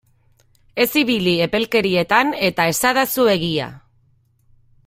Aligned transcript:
Ez 0.85 0.87
ibili 1.01 1.33
epelkerietan 1.47 2.33
eta 2.51 2.67
esadazu 2.75 3.31
egia! 3.39 3.73